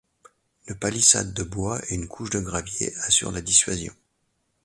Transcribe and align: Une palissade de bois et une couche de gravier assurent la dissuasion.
Une 0.65 0.73
palissade 0.73 1.31
de 1.31 1.43
bois 1.43 1.79
et 1.89 1.93
une 1.93 2.07
couche 2.07 2.31
de 2.31 2.39
gravier 2.39 2.91
assurent 3.03 3.31
la 3.31 3.41
dissuasion. 3.43 3.93